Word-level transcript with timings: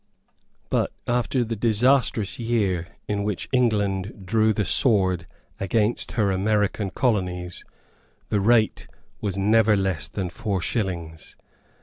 But, 0.71 0.91
after 1.05 1.43
the 1.43 1.55
disastrous 1.55 2.39
year 2.39 2.87
in 3.07 3.23
which 3.23 3.47
England 3.51 4.25
drew 4.25 4.51
the 4.51 4.65
sword 4.65 5.27
against 5.59 6.13
her 6.13 6.31
American 6.31 6.89
colonies, 6.89 7.63
the 8.29 8.39
rate 8.39 8.87
was 9.19 9.37
never 9.37 9.77
less 9.77 10.07
than 10.07 10.31
four 10.31 10.59
shillings. 10.59 11.35